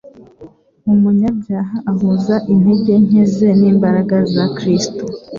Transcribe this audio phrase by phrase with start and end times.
[0.93, 5.03] Umunyabyaha ahuza intege nke ze n'imbaraga za Kristo,